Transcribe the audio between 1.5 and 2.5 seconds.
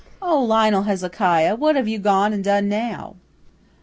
what have you gone and